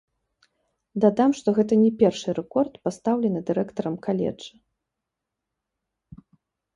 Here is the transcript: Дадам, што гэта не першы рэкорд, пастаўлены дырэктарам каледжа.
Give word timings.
Дадам, 1.03 1.31
што 1.39 1.47
гэта 1.57 1.73
не 1.83 1.91
першы 1.99 2.29
рэкорд, 2.39 2.73
пастаўлены 2.87 3.39
дырэктарам 3.49 3.99
каледжа. 4.07 6.25